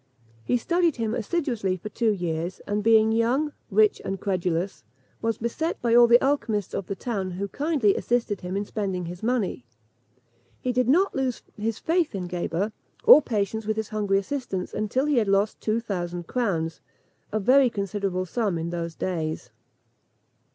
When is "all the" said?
5.93-6.19